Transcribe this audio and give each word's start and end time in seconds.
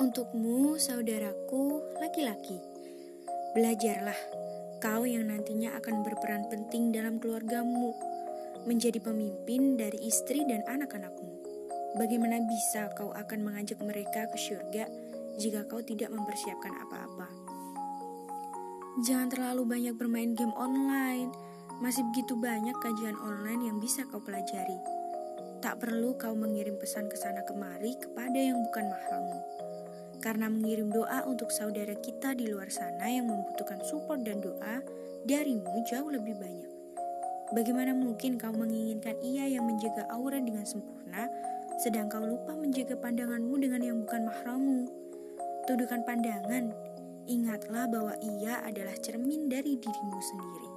Untukmu, 0.00 0.80
saudaraku, 0.80 1.76
laki-laki, 2.00 2.56
belajarlah 3.52 4.16
kau 4.80 5.04
yang 5.04 5.28
nantinya 5.28 5.76
akan 5.76 6.00
berperan 6.00 6.48
penting 6.48 6.88
dalam 6.88 7.20
keluargamu, 7.20 7.92
menjadi 8.64 8.96
pemimpin 8.96 9.76
dari 9.76 10.00
istri 10.00 10.48
dan 10.48 10.64
anak-anakmu. 10.64 11.44
Bagaimana 12.00 12.40
bisa 12.48 12.88
kau 12.96 13.12
akan 13.12 13.44
mengajak 13.44 13.76
mereka 13.84 14.24
ke 14.32 14.40
surga 14.40 14.88
jika 15.36 15.68
kau 15.68 15.84
tidak 15.84 16.08
mempersiapkan 16.08 16.72
apa-apa? 16.80 17.28
Jangan 19.04 19.28
terlalu 19.28 19.68
banyak 19.68 20.00
bermain 20.00 20.32
game 20.32 20.56
online. 20.56 21.28
Masih 21.84 22.08
begitu 22.08 22.40
banyak 22.40 22.80
kajian 22.80 23.20
online 23.20 23.68
yang 23.68 23.76
bisa 23.76 24.08
kau 24.08 24.24
pelajari. 24.24 24.80
Tak 25.60 25.76
perlu 25.76 26.16
kau 26.16 26.32
mengirim 26.32 26.80
pesan 26.80 27.12
ke 27.12 27.20
sana 27.20 27.44
kemari 27.44 28.00
kepada 28.00 28.40
yang 28.40 28.64
bukan 28.64 28.88
mahrammu 28.88 29.68
karena 30.20 30.52
mengirim 30.52 30.92
doa 30.92 31.24
untuk 31.24 31.48
saudara 31.48 31.96
kita 31.96 32.36
di 32.36 32.46
luar 32.46 32.68
sana 32.68 33.08
yang 33.08 33.26
membutuhkan 33.26 33.80
support 33.88 34.20
dan 34.22 34.38
doa 34.44 34.84
darimu 35.24 35.84
jauh 35.88 36.12
lebih 36.12 36.36
banyak. 36.36 36.72
Bagaimana 37.50 37.90
mungkin 37.90 38.38
kau 38.38 38.54
menginginkan 38.54 39.18
ia 39.26 39.50
yang 39.50 39.66
menjaga 39.66 40.06
aura 40.14 40.38
dengan 40.38 40.62
sempurna, 40.62 41.26
sedang 41.82 42.06
kau 42.06 42.22
lupa 42.22 42.54
menjaga 42.54 42.94
pandanganmu 42.94 43.58
dengan 43.58 43.82
yang 43.82 43.96
bukan 44.06 44.30
mahrammu? 44.30 44.86
Tuduhkan 45.66 46.06
pandangan, 46.06 46.70
ingatlah 47.26 47.90
bahwa 47.90 48.14
ia 48.22 48.62
adalah 48.62 48.94
cermin 49.02 49.50
dari 49.50 49.74
dirimu 49.82 50.20
sendiri. 50.22 50.69